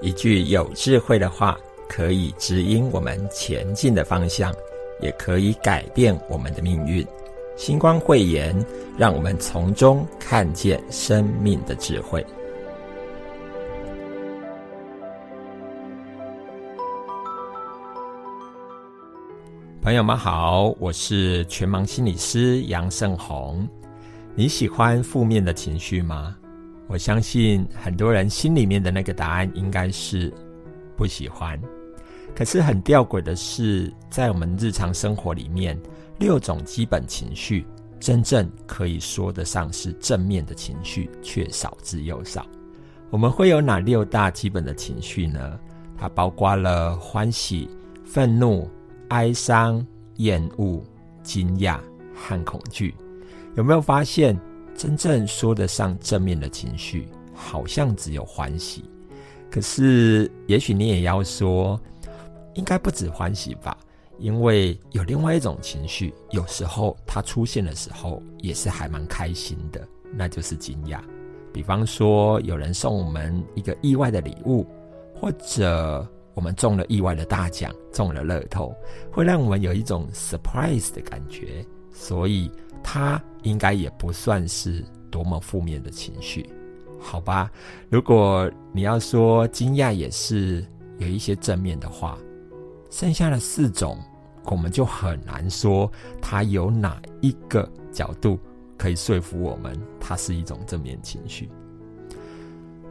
[0.00, 4.54] 一句有智慧的话，可以指引我们前进的方向，
[5.00, 7.04] 也可以改变我们的命运。
[7.56, 8.54] 星光慧言，
[8.96, 12.24] 让我们从中看见生命的智慧。
[19.82, 23.66] 朋友们好，我是全盲心理师杨胜宏。
[24.36, 26.36] 你喜欢负面的情绪吗？
[26.88, 30.32] 我相信很多人心里面的那个答案应该是
[30.96, 31.60] 不喜欢。
[32.34, 35.78] 可是很吊诡的是，在我们日常生活里面，
[36.18, 37.66] 六种基本情绪
[38.00, 42.46] 真正可以说得上是正面的情绪，却少之又少。
[43.10, 45.58] 我们会有哪六大基本的情绪呢？
[45.96, 47.68] 它包括了欢喜、
[48.04, 48.70] 愤怒、
[49.08, 49.84] 哀伤、
[50.16, 50.82] 厌恶、
[51.22, 51.78] 惊讶
[52.14, 52.94] 和恐惧。
[53.56, 54.38] 有没有发现？
[54.78, 58.84] 真正说得上正面的情绪，好像只有欢喜。
[59.50, 61.78] 可是，也许你也要说，
[62.54, 63.76] 应该不止欢喜吧？
[64.18, 69.84] 因为有另外一种情绪，有时候它出现的时候，也是还蛮开心的，
[70.14, 71.00] 那就是惊讶。
[71.52, 74.64] 比方说，有人送我们一个意外的礼物，
[75.12, 78.72] 或者我们中了意外的大奖，中了乐透，
[79.10, 81.66] 会让我们有一种 surprise 的感觉。
[81.92, 82.48] 所以。
[82.82, 86.48] 它应该也不算是多么负面的情绪，
[86.98, 87.50] 好吧？
[87.90, 90.64] 如果你要说惊讶也是
[90.98, 92.18] 有一些正面的话，
[92.90, 93.98] 剩下的四种
[94.44, 95.90] 我们就很难说
[96.20, 98.38] 它有哪一个角度
[98.76, 101.48] 可以说服我们它是一种正面情绪。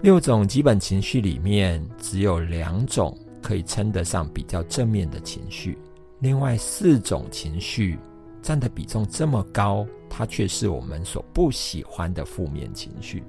[0.01, 5.77] 六种基本情绪里面只有两种可以称得上比较正面的情绪，
[6.19, 7.97] 另外四种情绪。
[8.47, 13.21] 占的比重这么高，它却是我们所不喜欢的负面情绪。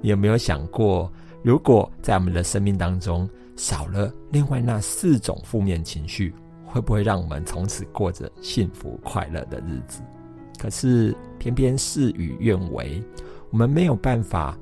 [0.00, 1.08] 你有没有想过，
[1.40, 6.34] 如果在我们的生命当中少了另外那四种负面情绪，
[6.66, 10.02] 会不会让我们从此过着幸福快乐的日子？
[10.58, 13.00] 可是偏偏事与愿违，
[13.50, 14.58] 我们没有办法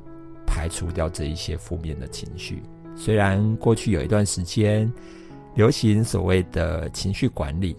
[0.46, 2.62] 排除掉这一些负面的情绪。
[2.94, 4.92] 虽然过去有一段时间
[5.54, 7.74] 流行所谓的情绪管理。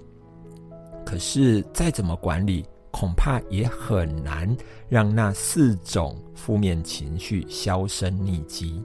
[1.14, 4.50] 可是再怎么管理，恐怕也很难
[4.90, 8.84] 让那四种负面情绪销声匿迹。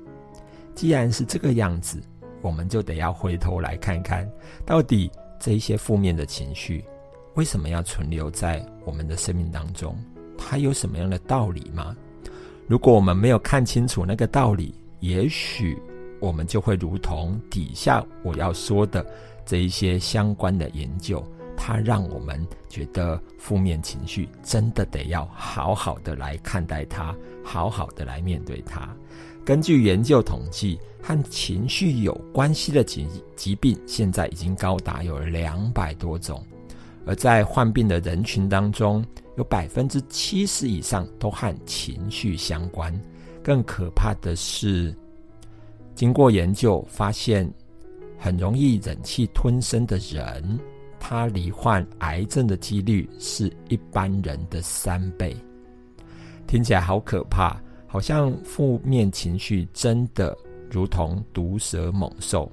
[0.75, 1.99] 既然是这个样子，
[2.43, 4.31] 我们就得要回头来看看，
[4.67, 6.85] 到底这一些负面的情绪
[7.33, 9.97] 为什么要存留在我们的生命当中？
[10.37, 11.97] 它有什么样的道理吗？
[12.67, 15.81] 如果我们没有看清楚那个道理，也许
[16.21, 19.03] 我们就会如同底下我要说的
[19.47, 21.25] 这一些相关的研究。
[21.61, 27.15] 它让我们觉得负面情绪真的得要好好的来看待它，
[27.45, 28.89] 好好的来面对它。
[29.45, 36.43] 根据研究统计，和情绪有关系的疾疾病现在已经高达有两百多种，
[37.05, 39.05] 而在患病的人群当中，
[39.37, 42.95] 有百分之七十以上都和情绪相关。
[43.43, 44.95] 更可怕的是，
[45.95, 47.51] 经过研究发现，
[48.19, 50.61] 很容易忍气吞声的人。
[51.01, 55.37] 他罹患癌症的几率是一般人的三倍，
[56.47, 60.37] 听起来好可怕，好像负面情绪真的
[60.71, 62.51] 如同毒蛇猛兽，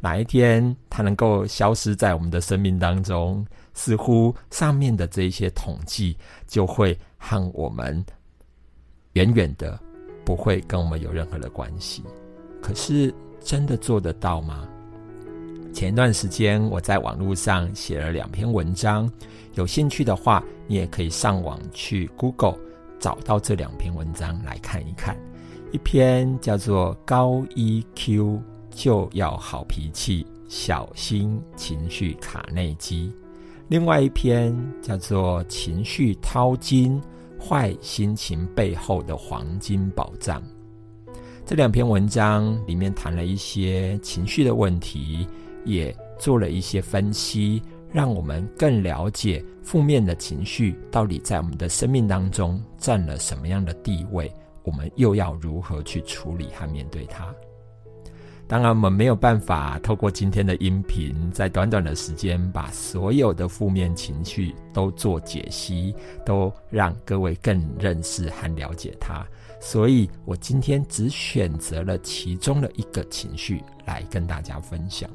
[0.00, 3.44] 哪一天它能够消失在我们的生命当中，
[3.74, 6.16] 似乎上面的这一些统计
[6.46, 8.04] 就会和我们
[9.12, 9.78] 远远的
[10.24, 12.02] 不会跟我们有任何的关系。
[12.62, 14.68] 可是真的做得到吗？
[15.76, 19.12] 前一段时间，我在网络上写了两篇文章，
[19.56, 22.56] 有兴趣的话，你也可以上网去 Google
[22.98, 25.14] 找到这两篇文章来看一看。
[25.72, 33.12] 一篇叫做“高 EQ 就要好脾气，小心情绪卡内基”，
[33.68, 36.98] 另外一篇叫做“情绪掏金，
[37.38, 40.42] 坏心情背后的黄金宝藏”。
[41.44, 45.28] 这两篇文章里面谈了一些情绪的问题。
[45.66, 54.32] 也做了一些分析，让我们更了解负面的情绪到底在我们的生命当中占了什么样的地位，
[54.62, 57.34] 我们又要如何去处理和面对它？
[58.48, 65.92] 当然，我们没有办法透过今天的音频，在短短的时间把所有的负面情绪都做解析，
[66.24, 69.26] 都让各位更认识和了解它。
[69.60, 75.10] 所以我今天只选择了其中的一个情绪来跟大家分享。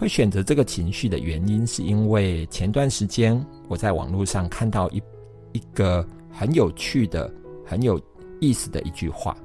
[0.00, 3.38] 会选择这个情绪的原因，是因为前段时间
[3.68, 5.02] 我在网络上看到一
[5.52, 6.02] 一个
[6.32, 7.30] 很有趣的、
[7.66, 8.00] 很有
[8.40, 9.36] 意思的一句话。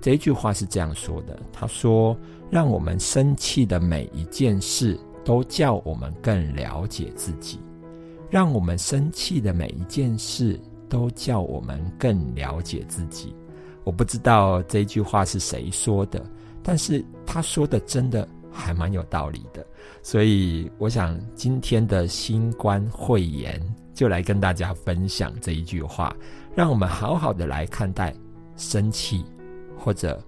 [0.00, 2.16] 这一句话是这样说的：“他说，
[2.48, 7.58] 让我们生气的每一件事都叫我们更了解自己，
[8.30, 13.34] 让我们生气的每一件事都叫我们更了解自己。
[13.82, 16.24] 我不知道这句话是谁说的，
[16.62, 19.64] 但是他说的真的还蛮有道理的。
[20.02, 23.60] 所以，我想今天的新冠会言
[23.92, 26.14] 就来跟大家分享这一句话，
[26.54, 28.14] 让我们好好的来看待
[28.56, 29.24] 生气，
[29.76, 30.22] 或者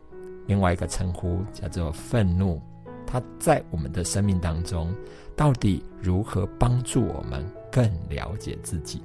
[0.46, 2.60] 另外一个称呼叫做愤怒，
[3.06, 4.94] 它在我们的生命当中
[5.34, 9.02] 到底如何帮助我们更了解自己？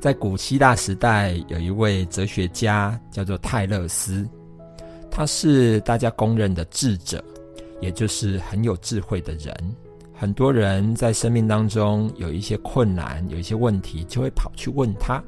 [0.00, 4.26] 在古希腊时代，有一位哲学家叫做泰勒斯，
[5.10, 7.22] 他是大家公认的智者。
[7.80, 9.54] 也就是很有智慧的人，
[10.14, 15.22] 很多人在生命当中有一些困难、有一些问题，就会跑去问他。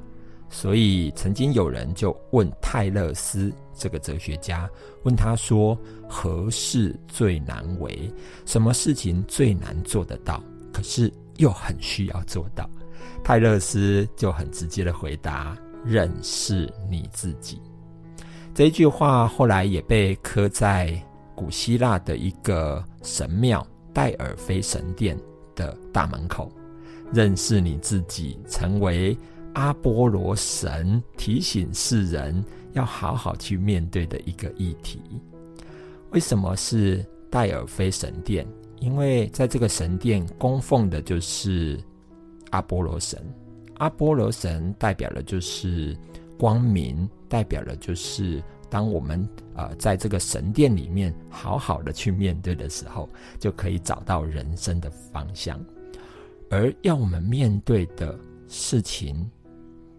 [0.50, 4.69] 所以曾经有人就问泰勒斯这个哲学家，
[5.02, 5.75] 问他说
[6.06, 8.12] ：“何事最难为？
[8.44, 10.43] 什么事情最难做得到？
[10.70, 12.69] 可是又很需要做到？”
[13.25, 15.56] 泰勒斯就很直接的回答
[15.87, 17.58] ：“认识你自己。”
[18.52, 21.02] 这一句话后来也被刻在。
[21.34, 25.19] 古希腊的一个神庙戴尔菲神殿
[25.55, 26.50] 的大门口，
[27.12, 29.17] 认识你自己，成为
[29.55, 35.00] 阿波罗神提醒世人要好好去面对的一个议题。
[36.11, 38.46] 为什么是戴尔菲神殿？
[38.81, 41.78] 因为在这个神殿供奉的就是
[42.50, 43.19] 阿波罗神，
[43.75, 45.96] 阿波罗神代表的就是
[46.38, 48.43] 光明，代表的就是。
[48.72, 53.06] 当我们呃在这个神殿里面好好的去面对的时候，
[53.38, 55.62] 就可以找到人生的方向。
[56.48, 59.30] 而要我们面对的事情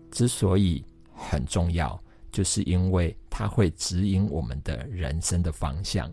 [0.09, 0.83] 之所以
[1.13, 6.11] 很重要，就是因为它会指引我们的人生的方向。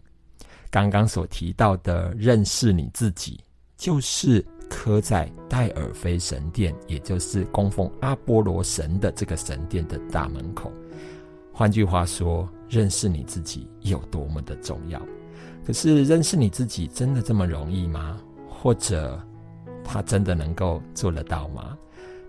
[0.71, 3.41] 刚刚所提到的认识你自己，
[3.79, 10.71] 就是刻在戴尔菲神殿，也就是供奉阿波罗神的这个神殿的大门口。
[11.61, 14.99] 换句话说，认识你自己有多么的重要。
[15.63, 18.19] 可是，认识你自己真的这么容易吗？
[18.49, 19.21] 或者，
[19.85, 21.77] 他真的能够做得到吗？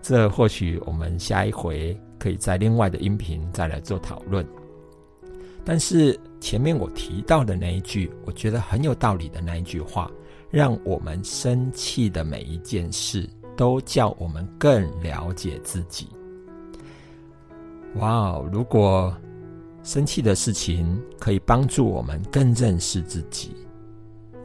[0.01, 4.45] 这或许我们下一回可以在另外的音频再来做讨论。
[5.63, 10.11] 但是前面我提到的那一句，我觉得很有道理的那一句话，
[10.49, 16.09] 让我们生气的每一件事，都叫我们更了解自己。
[17.95, 18.49] 哇哦！
[18.51, 19.15] 如果
[19.83, 23.55] 生气的事情可以帮助我们更认识自己，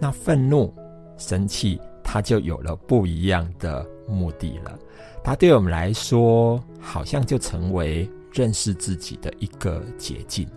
[0.00, 0.74] 那愤怒、
[1.16, 4.78] 生气，它就有了不一样的目的了。
[5.22, 10.48] 它对我们来说，好像就成为认识自己的一个捷径。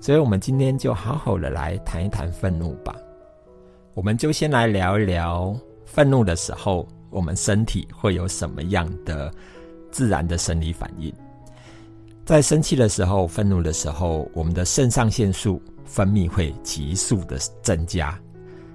[0.00, 2.94] 所以，我们今天就好好的来谈一谈愤怒吧。
[3.92, 5.54] 我们就先来聊一聊
[5.84, 9.32] 愤怒的时候，我们身体会有什么样的
[9.90, 11.12] 自然的生理反应。
[12.24, 18.16] 在生气的时候、愤怒的时候，我们的肾上腺素分泌会急速的增加，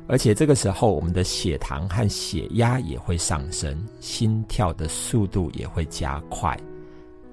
[0.08, 6.58] 而且这个时候我们的血糖和血压也会上升，心跳的速度也会加快。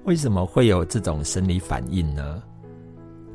[0.05, 2.41] 为什么会有这种生理反应呢？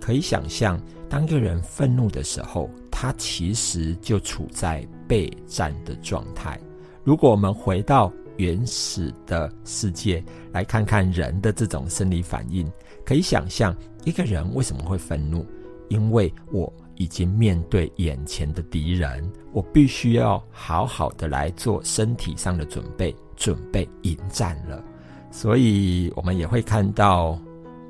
[0.00, 6.58] 可以想象，当一个人愤怒的时候，他其实就处在备战的状态。
[7.04, 12.68] 如果我们回到原始的世界，来看看人的这种生理反应。
[13.04, 15.46] 可以想象，一个人为什么会愤怒？
[15.88, 24.84] 因为我已经面对眼前的敌人，我必须要好好的来做身体上的准备，准备迎战了。
[25.30, 27.38] 所以，我们也会看到，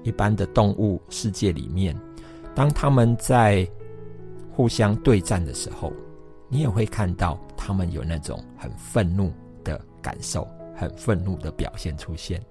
[0.04, 1.96] 一般的动物世界里面，
[2.54, 3.68] 当他们在
[4.50, 5.92] 互相对战的时候，
[6.48, 9.32] 你也会看到他们有那种很愤怒。
[10.08, 12.42] 感受很愤怒的表现出现。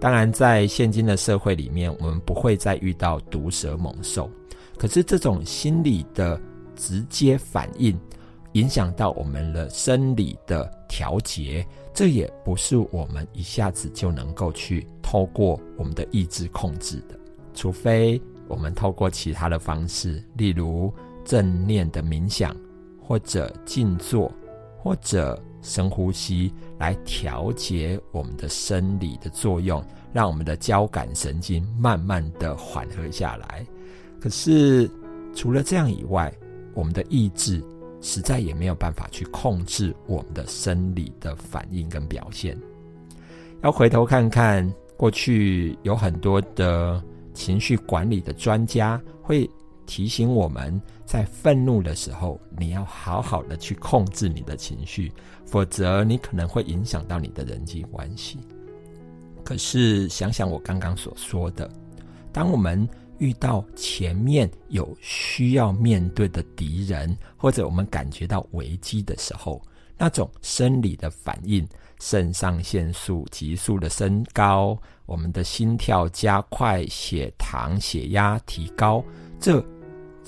[0.00, 4.28] 当然，在现今的社会里面，我们不会再遇到毒蛇猛兽。
[4.76, 6.40] 可是，这种心理的
[6.74, 7.96] 直接反应，
[8.54, 11.64] 影响到我们的生理的调节，
[11.94, 17.16] 这也不是我们一下子就能够去透过我们的意志控制的。
[17.54, 20.92] 除非我们透过其他的方式，例如
[21.24, 22.56] 正念的冥想，
[23.00, 24.32] 或者静坐，
[24.82, 25.40] 或者。
[25.68, 33.64] 深呼吸来调节我们的生理的作用，让我们的交感神经慢慢的缓和下来。
[34.18, 34.90] 可是
[35.34, 36.32] 除了这样以外，
[36.72, 37.62] 我们的意志
[38.00, 42.58] 实在也没有办法去控制我们的生理的反应跟表现。
[43.62, 47.02] 要回头看看过去，有很多的
[47.34, 49.48] 情绪管理的专家会
[49.88, 55.10] 提醒我们在愤怒的时候，你要好好的去控制你的情绪，
[55.46, 58.38] 否则你可能会影响到你的人际关系。
[59.42, 61.68] 可是想想我刚刚所说的，
[62.30, 69.60] 当我们遇到前面有需要面对的敌人，或者我们感觉到危机的时候，
[69.96, 71.66] 那种生理的反应，
[71.98, 79.02] 肾上腺素急速的升高，我们的心跳加快，血糖、血压提高，
[79.40, 79.64] 这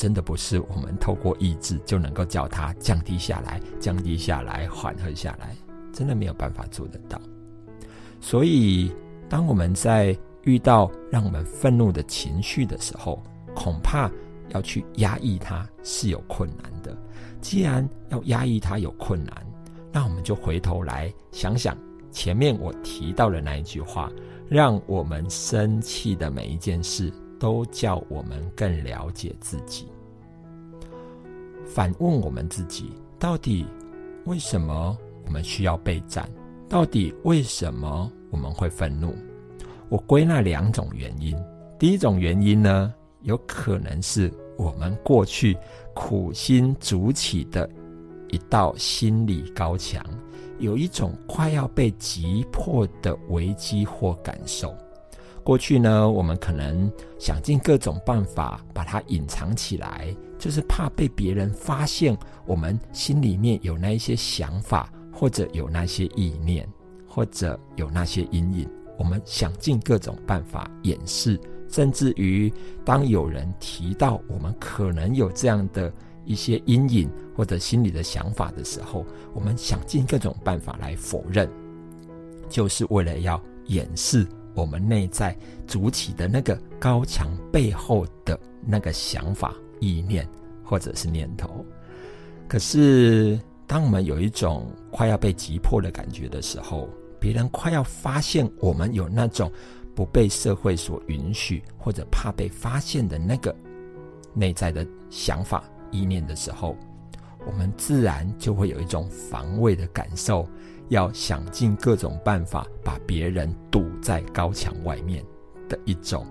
[0.00, 5.54] 真的不是我们透过意志就能够叫它降低下来、降低下来、缓和下来，
[5.92, 7.20] 真的没有办法做得到。
[8.18, 8.90] 所以，
[9.28, 13.22] 当我们在遇到让我们愤怒的情绪的时候，
[13.54, 14.10] 恐怕
[14.54, 16.96] 要去压抑它是有困难的。
[17.42, 19.46] 既然要压抑它有困难，
[19.92, 21.76] 那我们就回头来想想
[22.10, 24.10] 前面我提到的那一句话：，
[24.48, 29.88] 让我们生气的每一件事，都叫我们更了解自己。
[31.64, 33.66] 反问我们自己，到底
[34.26, 36.30] 为什么我们需要备战？
[36.68, 39.12] 到底为什么我们会愤怒？
[39.88, 41.36] 我归纳两种原因。
[41.78, 45.56] 第一种原因呢，有可能是我们过去
[45.94, 47.68] 苦心筑起的。
[48.28, 50.04] 一道心理高墙，
[50.60, 54.72] 有一种快要被击破的危机或感受。
[55.42, 62.16] 过去呢，我们可能想尽各种办法把它隐藏起来，就是怕被别人发现
[62.46, 66.68] 我们心里面有那一些想法，或者有那些意念，
[67.08, 68.68] 或者有那些阴影。
[68.98, 72.52] 我们想尽各种办法掩饰，甚至于
[72.84, 75.92] 当有人提到我们可能有这样的。
[76.26, 79.04] 一些阴影或者心里的想法的时候，
[79.34, 81.48] 我们想尽各种办法来否认，
[82.48, 84.24] 就是为了要掩饰
[84.60, 85.36] 我们内在
[85.66, 90.28] 筑起的那个高墙背后的那个想法、意念
[90.62, 91.64] 或者是念头。
[92.46, 96.88] 可是，当我们有一种快要被击破的感觉的时候，
[97.18, 99.50] 别人快要发现我们有那种
[99.94, 103.54] 不被社会所允许或者怕被发现的那个
[104.34, 105.64] 内在的想法。
[105.92, 106.76] 意念的时候，
[107.44, 110.48] 我们自然就会有一种防卫的感受，
[110.90, 115.24] 要想尽各种办法把别人堵在高墙外面
[115.68, 116.26] 的一种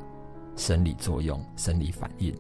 [0.56, 2.34] 生理作用、生理反应。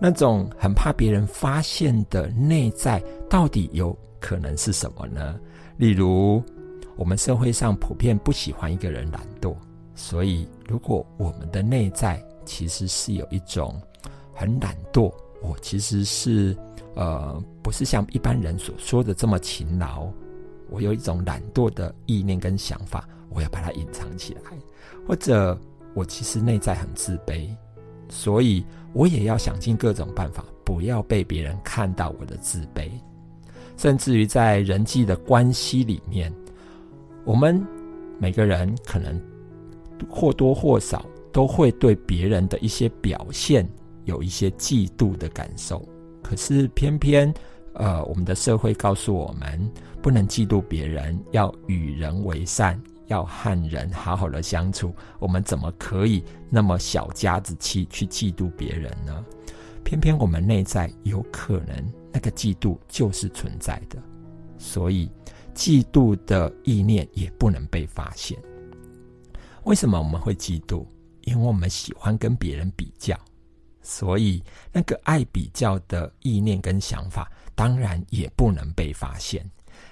[0.00, 5.38] 那种很怕别人发现的内在，到底有可能是什么呢？
[5.76, 6.42] 例如，
[6.96, 9.54] 我们社会上普遍不喜欢一个人懒惰，
[9.94, 13.80] 所以如果我们的内在其实是有一种
[14.32, 15.12] 很懒惰。
[15.42, 16.56] 我其实是，
[16.94, 20.08] 呃，不是像一般人所说的这么勤劳。
[20.68, 24.40] 我有一种懒惰的意念跟想法，我要把它隐藏起来，
[25.06, 25.58] 或者
[25.94, 27.48] 我其实内在很自卑，
[28.08, 32.90] 所以我也要想尽各种办法，不要被别人看到我的自卑。
[33.76, 36.32] 甚至于在人际的关系里面，
[37.24, 37.60] 我们
[38.18, 39.20] 每个人可能
[40.08, 43.68] 或多或少都会对别人的一些表现。
[44.06, 45.82] 有一些嫉妒的感受，
[46.22, 47.32] 可是偏偏，
[47.74, 54.94] 呃，我们的社会告诉我们不能嫉妒别人，要与人为善，要和人好好的相处。
[55.18, 59.24] 我们怎么可以那么小家子气去嫉妒别人呢？
[59.82, 64.02] 偏偏我们内在有可能那个嫉妒就是存在的，
[64.56, 65.10] 所以
[65.54, 68.38] 嫉妒的意念也不能被发现。
[69.64, 70.86] 为什么我们会嫉妒？
[71.22, 73.18] 因为我们喜欢跟别人比较。
[73.82, 79.44] 所以，那个爱比较的意念跟想法，当然也不能被发现。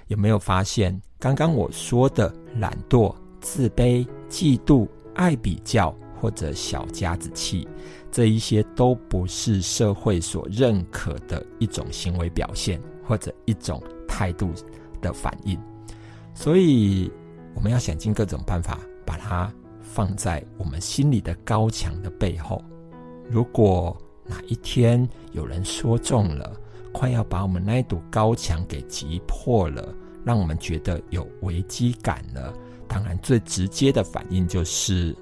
[0.09, 7.67] 有没有发现，刚刚我说的懒惰、自卑、嫉妒、爱比较或者小家子气，
[8.11, 14.51] 这一些都不是社会所认可的一种行为表现或者一种态度
[15.01, 15.59] 的反应。
[16.35, 17.11] 所以，
[17.55, 22.63] 我们要想尽各种办法，把它放在我们心里的高墙的背后。
[23.31, 26.55] 如果哪一天有人说中了，
[26.93, 29.95] 快要把我们那一堵高墙给击破了，
[30.25, 32.53] 让我们觉得有危机感了，
[32.87, 35.17] 当然最直接的反应就是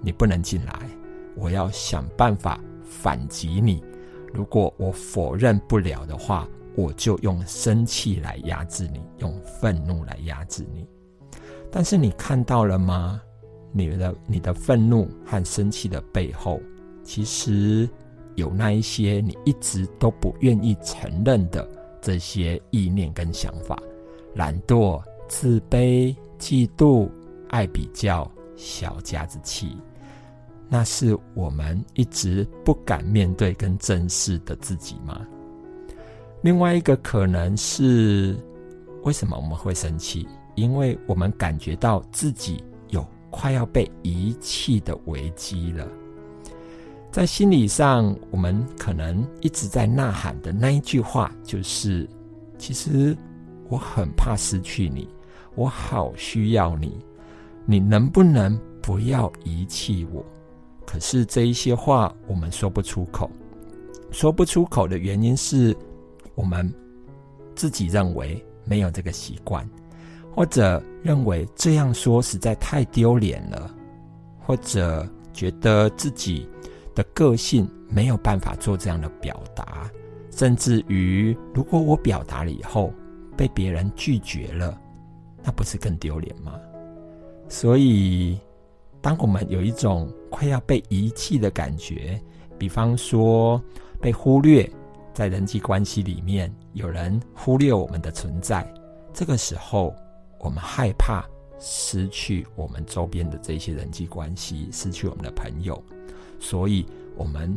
[0.00, 0.88] 你不能进来，
[1.34, 3.82] 我要想办法反击你。
[4.32, 10.86] 如果我否认不了的话，我就用生气来压制你，用愤怒来压制你。
[11.70, 13.20] 但是你看到了吗？
[13.72, 16.60] 你的你的愤怒和生气的背后。
[17.02, 17.88] 其实
[18.36, 21.68] 有那一些你一直都不愿意承认的
[22.00, 23.78] 这些意念跟想法，
[24.34, 27.08] 懒惰、自卑、嫉妒、
[27.48, 29.76] 爱比较、小家子气，
[30.68, 35.26] 那是我们一直不敢面对跟正视的自己吗？
[36.42, 38.34] 另外一个可能是，
[39.02, 40.26] 为什么我们会生气？
[40.54, 45.86] 因为我们感觉到自己有快要被遗弃的危机了。
[47.10, 52.08] 在心理上，我们可能一直在呐喊的那一句话，就是
[52.56, 53.16] ：“其实
[53.68, 55.08] 我很怕失去你，
[55.56, 57.04] 我好需要你，
[57.66, 60.24] 你能不能不要遗弃我？”
[60.86, 63.28] 可是这一些话我们说不出口，
[64.12, 65.76] 说不出口的原因是
[66.36, 66.72] 我们
[67.56, 69.68] 自己认为没有这个习惯，
[70.32, 73.74] 或者认为这样说实在太丢脸了，
[74.38, 76.48] 或者觉得自己
[76.94, 79.90] 的个性没有办法做这样的表达，
[80.30, 82.92] 甚至于如果我表达了以后
[83.36, 84.78] 被别人拒绝了，
[85.42, 86.58] 那不是更丢脸吗？
[87.48, 88.38] 所以。
[89.02, 92.20] 当我们有一种快要被遗弃的感觉，
[92.58, 93.58] 比方说
[93.98, 94.70] 被忽略，
[95.14, 98.70] 在人际关系里面有人忽略我们的存在，
[99.14, 99.96] 这个时候
[100.38, 101.24] 我们害怕
[101.58, 105.82] 失去我们周边的这些人际关系，失去我们的朋友，
[106.40, 106.84] 所以
[107.16, 107.56] 我们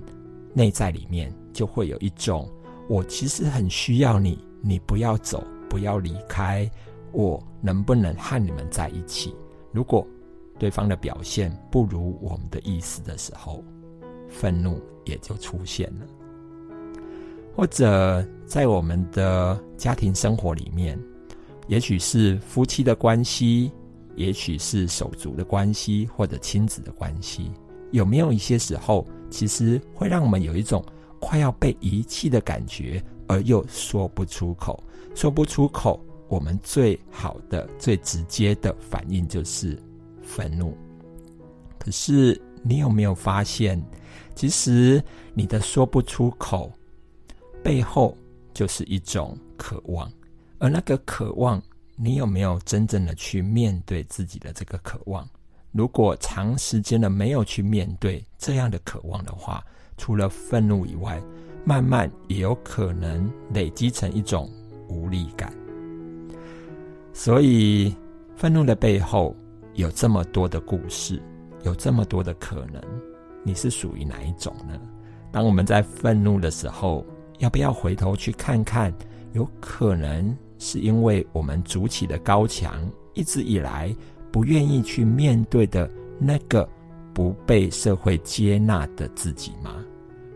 [0.54, 2.48] 内在里面就会有一种：
[2.88, 6.70] 我其实很需要你，你不要走，不要离开，
[7.12, 9.34] 我能不能和你们在一起？
[9.72, 10.06] 如果
[10.60, 13.64] 对方的表现不如我们的意思的时候，
[14.30, 16.06] 愤怒也就出现了。
[17.56, 21.00] 或者在我们的家庭生活里面，
[21.68, 23.72] 也许是夫妻的关系，
[24.16, 27.52] 也许是手足的关系，或者亲子的关系，
[27.94, 30.84] 有没有一些时候，其实会让我们有一种
[31.22, 34.84] 快要被遗弃的感觉，而又说不出口？
[35.16, 39.82] 说不出口，我们最好的、最直接的反应就是。
[40.26, 40.74] 愤怒，
[41.78, 43.80] 可是你有没有发现，
[44.34, 46.72] 其实你的说不出口
[47.62, 48.18] 背后
[48.54, 50.10] 就是一种渴望，
[50.60, 51.62] 而那个渴望，
[51.98, 55.28] 你有没有真正的去面对自己的这个渴望？
[55.74, 59.62] 如果长时间的没有去面对这样的渴望的话，
[59.98, 61.22] 除了愤怒以外，
[61.66, 64.50] 慢慢也有可能累积成一种
[64.88, 65.52] 无力感。
[67.12, 67.94] 所以，
[68.36, 69.36] 愤怒的背后。
[69.76, 71.20] 有这么多的故事，
[71.64, 72.80] 有这么多的可能，
[73.42, 74.80] 你是属于哪一种呢？
[75.32, 77.04] 当我们在愤怒的时候，
[77.40, 78.94] 要不要回头去看看？
[79.32, 83.92] 有可能是因为我们筑起的高墙，一直以来
[84.34, 86.68] 不愿意去面对的那个
[87.14, 89.86] 不被社会接纳的自己吗？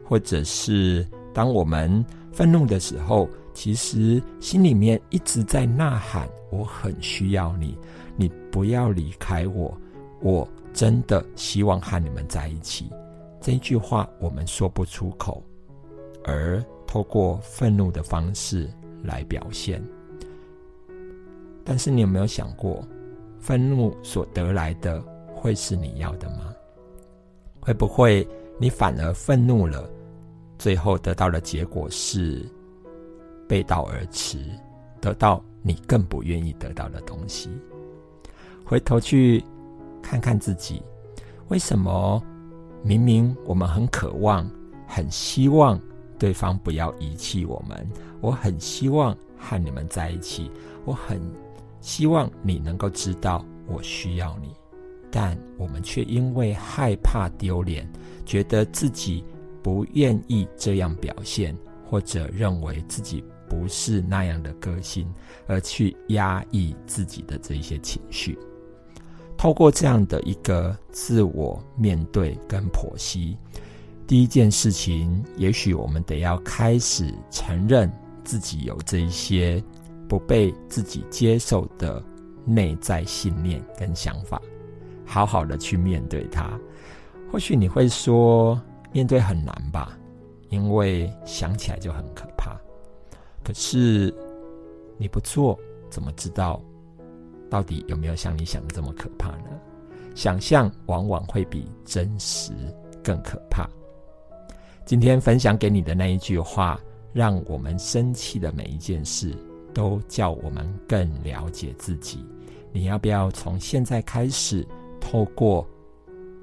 [0.06, 7.76] 或者是当我们愤怒的时候，其实心里面一直在呐喊：“我很需要你。”
[8.16, 9.76] 你不要离开我，
[10.22, 12.90] 我真的希望和你们在一起。
[13.42, 15.44] 这句话我们说不出口，
[16.24, 18.70] 而透过愤怒的方式
[19.04, 19.84] 来表现。
[21.64, 22.88] 但是你有没有想过，
[23.40, 25.02] 愤怒所得来的
[25.34, 26.54] 会是你要的吗？
[27.60, 28.28] 会不会
[28.60, 29.90] 你反而愤怒了，
[30.58, 32.46] 最后得到的结果是
[33.48, 34.40] 背道而驰，
[35.02, 37.50] 得到你更不愿意得到的东西？
[38.66, 39.44] 回头去
[40.02, 40.82] 看看自己，
[41.50, 42.22] 为什么
[42.84, 44.50] 明明我们很渴望、
[44.86, 45.80] 很希望
[46.18, 47.90] 对方不要遗弃我们？
[48.22, 50.52] 我很希望和你们在一起，
[50.86, 51.22] 我很
[51.82, 54.50] 希望你能够知道我需要你，
[55.12, 57.90] 但我们却因为害怕丢脸，
[58.26, 59.24] 觉得自己
[59.62, 65.08] 不愿意这样表现，或者认为自己不是那样的个性，
[65.48, 68.38] 而去压抑自己的这些情绪。
[69.38, 73.38] 透过这样的一个自我面对跟剖析，
[74.08, 77.92] 第一件事情，也许我们得要开始承认
[78.24, 79.64] 自己有这一些
[80.08, 82.04] 不被自己接受的
[82.46, 84.42] 内在信念跟想法，
[85.06, 86.60] 好好的去面对它。
[87.32, 88.60] 或许你会说，
[88.92, 89.98] 面对很难吧，
[90.50, 92.56] 因为想起来就很可怕。
[93.44, 94.14] 可是
[94.98, 96.62] 你不做，怎么知道？
[97.50, 99.50] 到底有没有像你想的这么可怕呢？
[100.16, 102.52] 想象往往会比真实
[103.04, 103.70] 更可怕。
[104.86, 106.80] 今天分享给你的那一句话，
[107.14, 109.34] 让我们生气的每一件事，
[109.78, 112.26] 都叫我们更了解自己。
[112.74, 114.68] 你要不要从现在开始，
[115.00, 115.68] 透过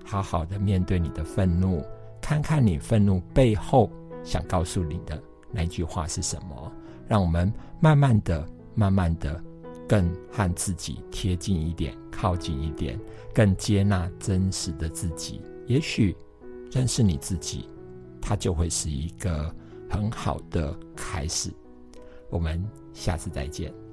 [0.05, 1.85] 好好的面对你的愤怒，
[2.21, 3.91] 看看你愤怒背后
[4.23, 5.21] 想告诉你的
[5.51, 6.73] 那句话是什么？
[7.09, 9.43] 让我们慢慢的、慢慢的。
[9.87, 12.99] 更和自己贴近一点，靠近一点，
[13.35, 16.17] 更接纳真实的自己，也许
[16.71, 17.69] 认识你自己，
[18.19, 19.55] 它就会是一个
[19.91, 21.53] 很好的开始。
[22.31, 23.84] 我们下次再见。